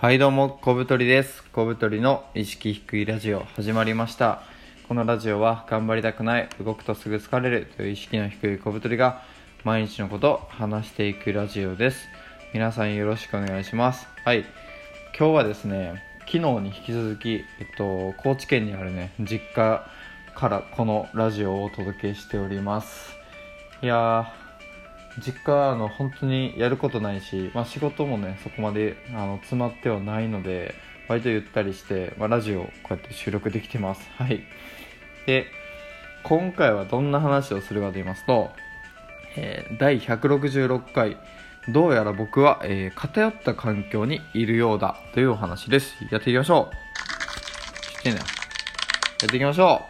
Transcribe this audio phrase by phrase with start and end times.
[0.00, 1.44] はいどうも、小太りです。
[1.52, 4.40] 小太りの意識低いラジオ始まりました。
[4.88, 9.22] このラジオは頑張りたくない、動くとすぐ疲れるという意識の低い小太りが
[9.62, 12.08] 毎日のことを話していくラジオです。
[12.54, 14.08] 皆さんよろしくお願いします。
[14.24, 14.46] はい。
[15.18, 19.86] 今日はですね、昨日に引き続き、えっと、高知県にあるね、実家
[20.34, 23.14] からこのラジオをお届けしております。
[23.82, 24.49] いやー、
[25.18, 30.74] 実家あの本当にやることないし、まあ、仕事もねそこまであの詰まってはないので
[31.08, 34.08] 割とゆったりして、まあ、ラジオこうやって収録できてます。
[34.16, 34.42] はい。
[35.26, 35.46] で
[36.22, 38.52] 今回はどんな話をするかと言いますと、
[39.36, 41.16] えー第166回
[41.68, 45.96] どうやら僕は、えー偏った環境にいるようだというお話です。
[46.10, 46.90] やっていきましょう。
[48.08, 48.14] や
[49.26, 49.82] っていきましょ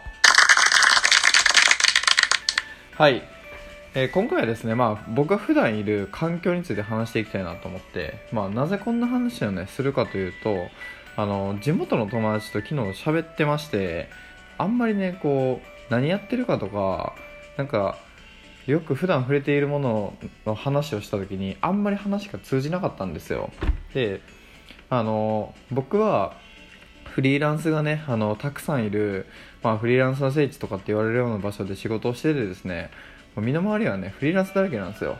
[2.97, 2.97] う。
[3.01, 3.40] はい。
[3.93, 10.67] えー今回はですね、まあ、僕が普段いる環境について話していきたいなと思って、まあ、なぜこんな話をねするかというと
[11.17, 14.07] あの地元の友達と昨日喋ってまして
[14.57, 17.15] あんまりねこう何やってるかとか
[17.57, 17.97] なんか
[18.65, 20.13] よく普段触れているもの
[20.45, 23.51] の話をした時にあんまり話が通じなかったんですよ。
[23.93, 24.21] で
[24.89, 26.37] あの僕は
[27.03, 29.25] フリーランスがねあのたくさんいる、
[29.63, 32.89] まあ、フリーランスの聖地とかって言われるような場所で仕事をしててですね
[33.37, 35.17] 身の回りはねフリーランスだらけなんですよ。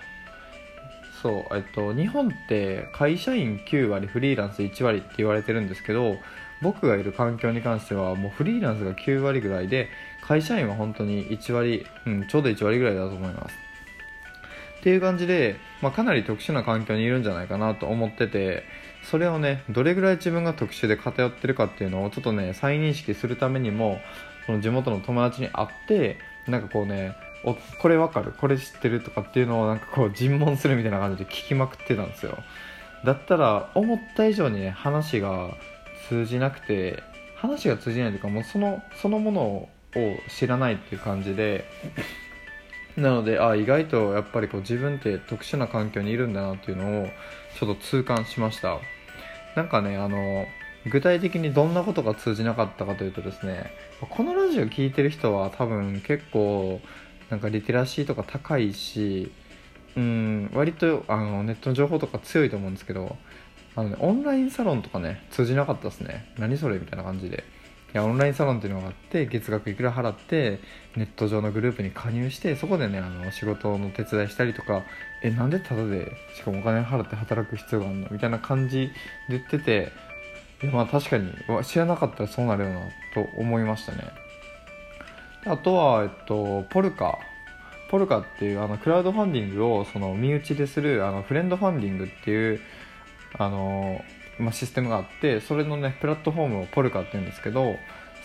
[1.22, 6.18] そうえっと日本って会社員9割フリーランス1割って言われてるんですけど
[6.62, 9.90] 僕がいる環境に関してはもうフリーランスが9割ぐらいで
[10.22, 13.56] 会社員は本当に1割、うん、ちょうど1割ぐらいだと思います。
[14.80, 18.64] っていう感じで、まあ、かなり特殊な環境にいるんじゃないかなと思ってて
[19.04, 24.00] それをねどれぐらい自分が特殊で偏ってるかっていうのをちょっとね再認識するためにも
[24.48, 26.18] その地元の友達に会って
[26.48, 28.34] なんかこうねおこれわかる？
[28.34, 32.38] これ知ってるとかっていうのをなんかこう尋問するみたいな感じで聞きまくってたんですよ。
[33.04, 35.50] だったら思った以上にね話が
[36.08, 37.02] 通じなくて
[37.36, 39.70] 話が通じないというかもうそのそのものを
[40.30, 41.66] 知らないっていう感じで
[42.96, 47.08] なのであ意外とやっぱりこう自分って特殊な環境にいるんだなっていうのを
[47.58, 48.78] ちょっと痛感しました。
[49.56, 50.46] なんかねあの
[50.86, 56.82] 具体的にどんなことが通じなかったかというとですねこのラジオ聞いてる人は多分結構
[57.32, 59.32] なんかリテラシーとか高いし
[59.98, 63.18] うん割とあのネットの情報とか強いと思うんですけど
[63.76, 66.32] あの、ね、オンラインサロンとかね通じなかったですね。
[66.38, 67.44] 何それみたいな感じで。
[67.94, 70.60] いやオンラインサロンっていうのがあって月額いくら払って
[70.96, 74.84] ネット上のグループに加入してそこでねあの仕事の手伝いしたりとか
[75.22, 78.08] えなんでタダでしかもお金払って働く必要があるの？
[78.10, 78.94] みたいな感じで
[79.28, 79.92] 言ってて
[80.64, 81.34] いやまあ確かに
[81.66, 82.80] 知らなかったらそうなるよな
[83.14, 84.06] と思いましたね。
[85.46, 87.18] あとは、えっと、ポルカ。
[87.90, 92.62] ポルカっていうあのクラウドファンディングをその身内でするあのフレンドファンディングっていう
[93.38, 94.02] あの、
[94.40, 97.76] まあ、システムがあってそれのねプラットフォームをポルカって言うんですけど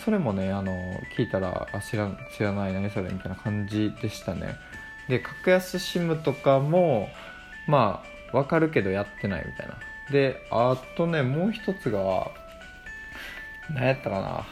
[0.05, 4.55] それもねあの聞いたらあ知ら知らない何それみたいな感じでしたね。
[5.09, 7.09] で格安 SIM とかも
[7.67, 9.79] まあ分かるけどやってないみたいな。
[10.13, 12.31] であとねもう一つが
[13.71, 14.47] 何やったかな。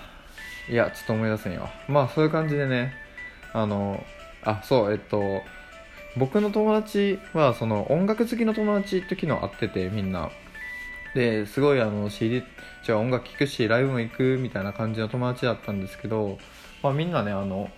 [0.68, 1.68] いやちょっと思い出せんよ。
[1.88, 2.94] まあそういう感じでね
[3.52, 4.04] あの
[4.42, 5.42] あそうえっと
[6.16, 10.30] 僕の友達はその音楽好きの友達と昨日会っててみんな。
[11.14, 12.42] ですごいあの CD
[12.84, 16.38] じゃあ音楽聴くしライブも行くみたいな感じの友達だったんですけど、
[16.82, 17.70] まあ、みんなねあの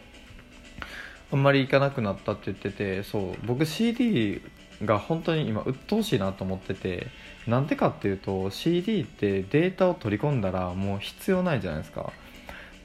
[1.31, 4.41] あんまり行かなくなったって言っててそう僕 CD
[4.85, 7.09] が本当に今鬱陶しいなと思ってて
[7.47, 12.13] なんでかっていうと CD ってデータを取り込んだらもう必要ないじゃないですか。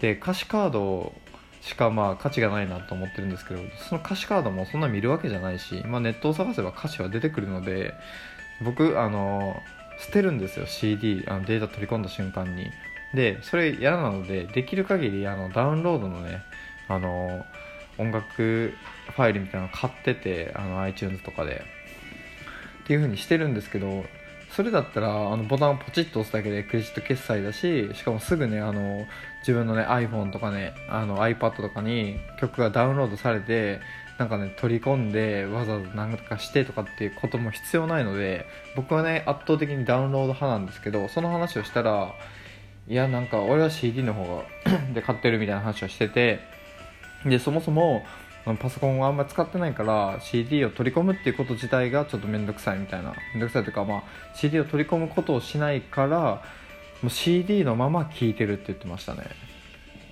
[0.02, 1.14] で歌詞カード
[1.62, 7.94] しかまあ価値がないなと思ってるんですけどその歌詞カードもそんな見るわけじゃないし、まあ、ネットを探せば歌詞は出てくるので
[8.64, 9.56] 僕あの
[10.00, 12.68] 捨てるんですよ CD あのデータ取り込んだ瞬間に。
[13.14, 16.42] でそれ嫌なのでできる限りあのダウンロードのね
[16.88, 17.46] あの
[17.98, 18.74] 音楽
[19.10, 21.64] ファイルみたいなの買っててあの iTunes とかで。
[22.82, 24.04] っていう風にしてるんですけど
[24.56, 29.06] それだったらあのボタンをポチッと押すだけでクレジット決済だししかもすぐねあの
[29.40, 33.80] 自分のね iPhone とかねあの iPad とかに曲がダウンロードされて
[34.18, 38.46] なんかね取り込んでわざわざ何かしてとかっていうことも必要ないので
[38.76, 42.14] 僕はね圧倒的にダウンロード派なんですけどその話をしたら
[42.88, 46.40] いやなんか俺は CD の方が で買ってるみたいな話をしてて
[47.26, 48.06] でそもそも
[48.60, 53.14] パソコンをあんまり使ってないから CD を取り込むっていうこと自体がちょっと面倒くさいみたいな。
[53.34, 54.04] 面倒くさいというか、まあ、
[54.36, 56.44] CD を取り込むことをしないから
[57.02, 59.24] もう CD のまま聴いてるって言ってましたね。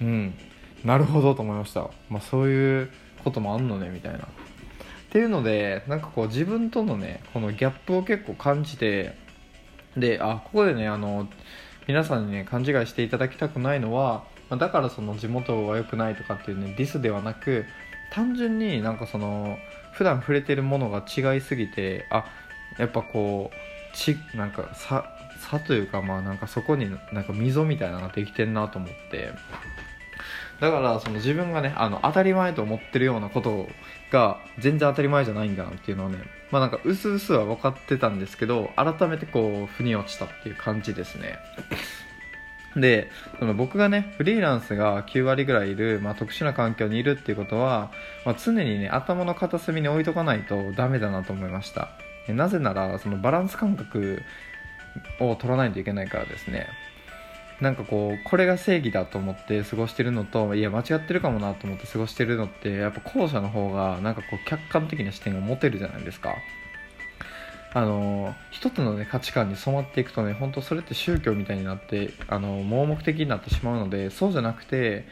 [0.02, 0.34] うん。
[0.84, 2.90] なるほどと思いました、まあ、そういう
[3.24, 4.20] こともあんのねみたいな。
[4.20, 9.16] っていうのでなんかこう自分とのねこのギャップを結構感じて
[9.98, 11.28] であここでねあの
[11.88, 17.66] 皆さんにね勘違いしていただきたくないのはだからその地元は良くないとかっていうねディスではなく
[18.12, 19.58] 単純になんかその
[19.94, 22.26] 普段触れてるものが違いすぎてあ
[22.78, 25.06] やっぱこうちなんか差
[25.40, 29.34] 差というかまあなんかそこになんか溝みたいなのができてんなと思って。
[30.60, 33.68] だからその自分がねあの当たり前と思ってるようなこと
[34.12, 36.18] が全然当たり前じゃないんだなっていうのはね
[36.52, 41.38] まあなんか薄々は分かってたんですけど改めてこう腑に落ちたっていう感じですね。
[42.76, 47.92] でその僕がねフリーランスが9割ぐらいいる、まあ、特殊な環境にいるっていうことは、
[48.26, 51.90] まあ、常にね頭の片隅に置いとかないとダメだなと思いました。
[52.28, 54.22] なぜならそのバランス感覚
[55.20, 56.68] を取らないといけないからですね。
[57.62, 66.36] なんかこうこれが正義だと思って過ごしてるのといや間違ってるかもなと思って過ごしてるのってやっぱ後者の方がなんかこう客観的な視点が持てるじゃないですか。
[67.74, 75.06] あの一つの、ね、価値観に染まっていくとね本当それって宗教みたいになってあの盲目的になってしまうのでそうじゃなくて、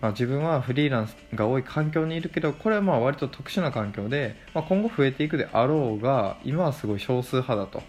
[0.00, 7.82] まあ、自分はフリーランスが多い環境にいるけどこれはまあ割と特殊な環境で、まあ、今後増えていくであろうが今はすごい少数派だと。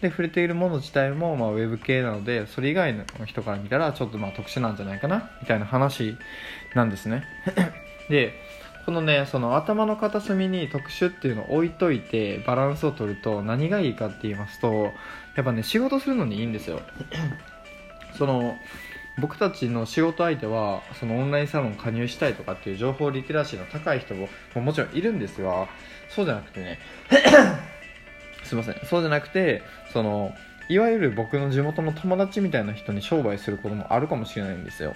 [0.00, 6.16] で触れているもの自体もまあウェブ系なのでそれ以外の人から見たらちょっとまあ特殊なんじゃないかなみたいな話
[6.74, 7.24] なんですね
[8.10, 8.34] で
[8.86, 14.92] このねその頭の片隅に特殊っていうのを置いといてバランスを取ると何がいいかって言いますと
[15.34, 16.80] やっぱね仕事するのにいいんですよ。
[18.16, 18.56] その
[19.18, 25.66] 僕たちの仕事相手はそのオンラインサロン加入したいとかっていう情報リテラシーの高い人ももちろんいるんですが
[26.08, 26.78] そうじゃなくてね
[28.44, 28.76] すいません。
[28.84, 29.62] そうじゃなくて
[29.92, 30.32] その
[30.68, 34.94] いわゆる僕の地元の友達みたいな人に商売することもあるかもしれないんですよ。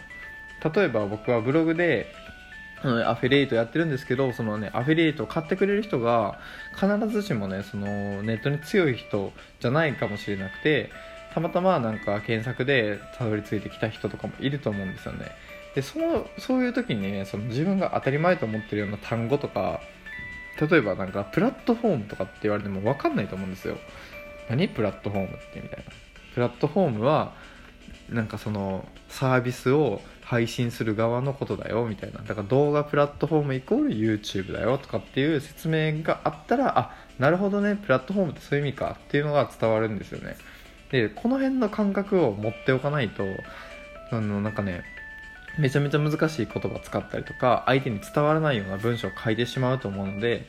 [0.75, 2.07] 例えば僕はブログで
[2.83, 6.39] アフィリエイトやってるんですけどその、ね、アフィリエイトを買ってくれる人が
[6.75, 10.91] 必ずしも、ね、そのネットに強い人じゃないかもしれなくて
[11.35, 15.27] たまたまなんか検索でたどり着いてきた人とかもいると思うんですよね。
[15.75, 19.81] でそのそういう時にねその自分が当たり前と思ってるような単語とか
[20.61, 23.77] 例えばなんかプラットフォームとかって言われても分かんないと思うんですよ。
[24.49, 24.69] 何？
[24.69, 25.85] プラットフォームってみたいな。
[26.35, 27.35] プラットフォームは
[28.11, 32.21] なんかそのサービスを配信する側のことだよみたいな。
[32.21, 40.37] だから動画プラットフォームイコール YouTube だよとかっていう説明があったらあなるほどねプラットフォームってそういう意味かっていうのが伝わるんですよね。
[40.91, 43.25] でこの辺の感覚を持っておかないと
[44.11, 44.83] あのなんかね
[45.59, 50.47] めちゃめちゃ難しい言葉使ったりとか相手に伝わらないような文章を書いてしまうと思うので、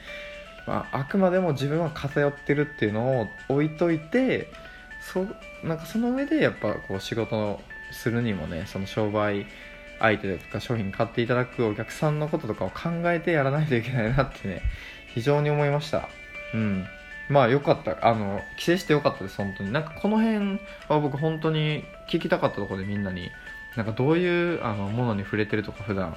[0.67, 4.51] まあ、あくまでも自分は偏ってるっていうのを置いといて
[5.01, 5.25] そ
[5.67, 7.59] なんかその上でやっぱこう仕事を
[7.91, 9.45] するにもねその商売
[9.99, 14.61] 相手とか商品買っていただくお客さんのこととかを考えてやらないといけないなってね
[15.13, 16.09] 非常に思いました。
[16.53, 16.85] うん。
[17.29, 18.07] まあよかった。
[18.07, 19.71] あの帰省してよかったです本当に。
[19.71, 23.29] なんかこの辺は僕本当に聞きたかったところでみんなに。
[23.77, 26.15] なんかどういうあのものに触れてるとか普段。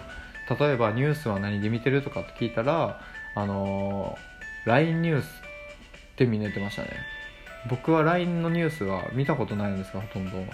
[0.58, 3.00] 例えばニュースは何で見てるとかって聞いたら
[3.34, 4.18] あの
[4.66, 5.28] LINE ニュースっ
[6.16, 6.90] て見寝てましたね。
[7.68, 10.44] 僕は LINE のニュースは見たことないんですがほとんど。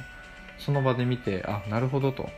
[0.58, 2.28] その場で見てあなるほどと。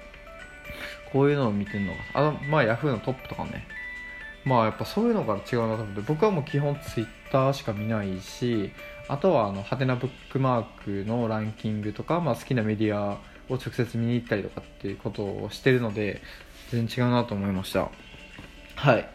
[1.13, 3.67] こういうのを見てるのがあまあ Yahoo のトップとかね。
[4.45, 6.01] まあやっぱそういうのから違うなと思って。
[6.01, 8.73] 僕はもう基本 Twitter しか見ないし
[9.09, 16.23] あとはあのハテナブックマークのランキングとか、まあ、好きなメディアを直接見に行ったりとかっていうことをしてるので
[16.71, 17.91] 全然違うなと思いました。
[18.77, 19.09] はい。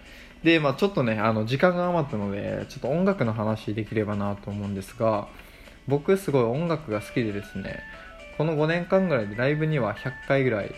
[0.43, 5.27] でまあちょっとねあの時間が余ったのでちょっと音楽の話できればなと思うんですが
[5.87, 7.81] 僕すごい音楽が好きでですね
[8.37, 10.71] この5年間ぐらいでライブには100回ぐらい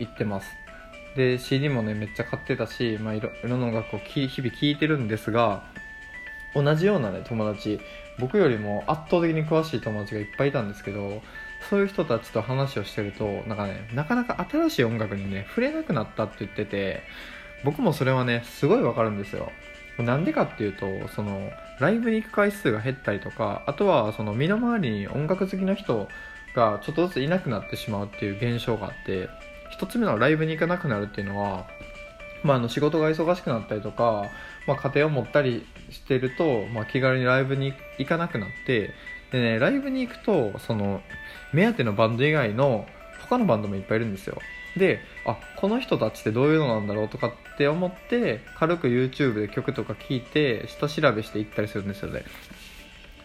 [0.00, 0.48] 行ってます。
[1.16, 5.64] で CD もねめっちゃ買ってたし、まあ、いろいろな音楽を日々聴いてるんですが
[6.54, 7.80] 同じようなね友達
[8.18, 11.22] 僕よりも圧倒的に詳しい友達がいっぱいいたんですけど
[11.68, 17.02] そういう人たちと話をしてるとなんかねなかなか新しい音楽にね触れなくなったって言ってて
[17.64, 19.50] 僕もそれはねすごいわかるんですよ。
[19.98, 26.08] なんでかっていうとそのライブに行く回数が減ったりとかあとはその身の回りに音楽好きな人
[26.54, 29.28] がちょっとずついなくなってしまうっていう現象があって
[29.78, 31.66] 1つ目のライブに行かなくなるっていうのは、
[32.42, 34.30] まあ、あの仕事が忙しくなったりとか、
[34.66, 38.92] まあ、家庭を持ったりしてると、まあ、気軽にライブに行かなくなって
[39.32, 41.00] でねライブに行くとその
[41.52, 42.86] 目当てのバンド以外の
[43.28, 44.38] 他のバンドもいっぱいいるんですよ。
[44.76, 52.24] であこの人たちってどういうのなんだろうとかって思って軽く YouTube で曲とか聴いて下調べしていったりするんですよね。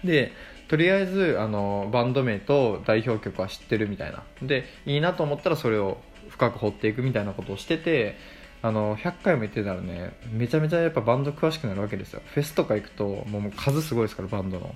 [0.04, 0.32] で
[0.68, 4.24] とりあえずあのバンド名と代表曲は知ってるみたいな。
[4.42, 5.98] でいいなと思ったらそれを
[6.30, 8.16] 深く掘っていくみたいなことをしてて
[8.62, 12.22] あの100回も言ってたらねめちゃめちゃやっぱバンド詳しくなるわけですよ。
[12.34, 14.76] フェスとか行くともう数すごいですからバンドの。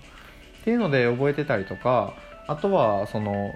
[0.61, 2.15] っていうので覚えてたりとか
[2.47, 3.51] あとはその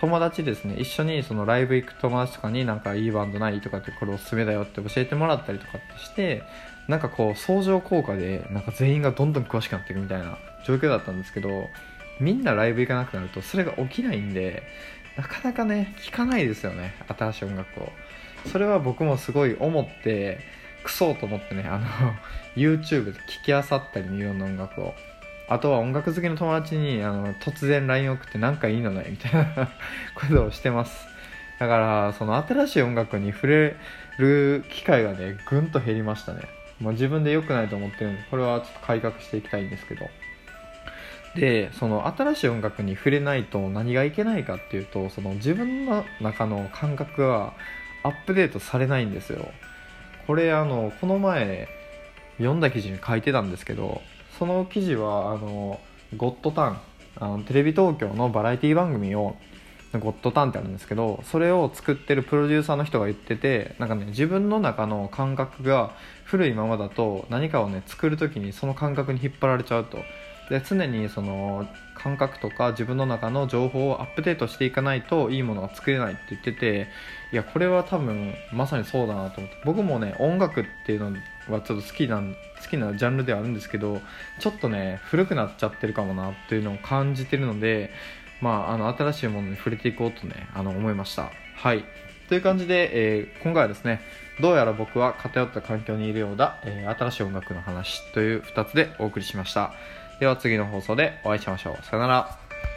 [0.00, 0.76] 友達ですね。
[0.78, 6.42] 一緒にそのライブ行く友達とかになんかいいバンドないとかってこれおすすめだよって教えてもらったりとかってして
[6.86, 11.68] なんかこう相乗効果でなんか全員がどんどん詳しくなっていくみたいな状況だったんですけど
[12.20, 14.62] みんなライブ行かなくなるとそれが起きないんで
[15.16, 16.94] なかなかね聞かないですよね。
[17.08, 17.92] 新しい音楽を。
[18.52, 20.38] それは僕もすごい思って
[20.84, 21.86] クソと思ってねあの
[22.54, 24.94] YouTube で聞きあさったりいろんな音楽を。
[25.48, 29.68] あとは音楽好きの友達にあの突然 LINE 送ってなんかいいのないみたいな
[30.14, 31.08] ことをしてます。
[31.58, 33.76] だからその新しい音楽に触れ
[34.18, 36.42] る機会がねぐんと減りましたね、
[36.80, 40.08] まあ、自分で良くないと思ってるんでこれはちょっと改革していきたいんですけど。
[41.34, 47.52] でその新しい音楽に触れないと何がいけないかっていうとその自分の中の感覚が
[48.02, 49.50] アップデートされないんですよ。
[50.26, 51.68] これあのこの前
[52.38, 54.00] 読んだ記事に書いてたんですけど
[54.38, 55.80] その記事はあの
[56.16, 56.80] ゴッドタン
[57.16, 59.36] あのテレビ東京のバラエティ番組を
[59.94, 65.92] ゴッドタンってあるんですけどそれを作ってるプロデューサーの人が言っててなんかね自分の中の感覚が
[66.24, 69.98] 古いままだと何かをね作る時にその感覚に引っ張られちゃうと。
[70.48, 76.88] で常にその感覚とか自分の中の情報をアップデートしていかないといいものが作れないって言ってて
[77.32, 79.56] いやこれは多分まさにそうだなと思って。
[79.64, 81.16] 僕もね音楽っていうの
[81.48, 84.00] はちょっと好きな好きなジャンルではあるんですけど
[84.38, 87.90] ちょっとね古くなっちゃってるかもなっていうのを感じてるので
[88.40, 91.30] まあ、あの新しいものに触れていこうとねあの思いました。
[91.56, 91.84] はい。
[92.28, 94.00] という感じで、えー、今回はですね
[94.40, 99.72] どうやら僕は偏った環境にいるようだ、えー、新しい音楽の話という2つでお送りしました。
[100.20, 101.84] では次の放送でお会いしましょう。
[101.84, 102.47] さよなら。